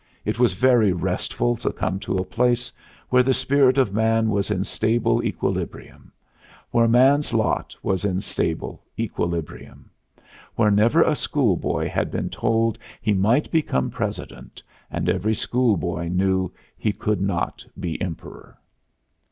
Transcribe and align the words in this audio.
It 0.25 0.39
was 0.39 0.53
very 0.53 0.91
restful 0.93 1.55
to 1.57 1.71
come 1.71 1.99
to 1.99 2.17
a 2.17 2.25
place 2.25 2.71
where 3.09 3.21
the 3.21 3.35
spirit 3.35 3.77
of 3.77 3.93
man 3.93 4.31
was 4.31 4.49
in 4.49 4.63
stable 4.63 5.21
equilibrium; 5.23 6.11
where 6.71 6.87
man's 6.87 7.35
lot 7.35 7.75
was 7.83 8.03
in 8.03 8.19
stable 8.19 8.83
equilibrium; 8.97 9.91
where 10.55 10.71
never 10.71 11.03
a 11.03 11.13
schoolboy 11.15 11.87
had 11.87 12.09
been 12.09 12.31
told 12.31 12.79
he 12.99 13.13
might 13.13 13.51
become 13.51 13.91
President 13.91 14.63
and 14.89 15.07
every 15.07 15.35
schoolboy 15.35 16.07
knew 16.07 16.51
he 16.79 16.91
could 16.93 17.21
not 17.21 17.63
be 17.79 18.01
Emperor. 18.01 18.57